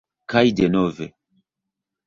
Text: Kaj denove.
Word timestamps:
Kaj 0.33 0.43
denove. 0.61 1.11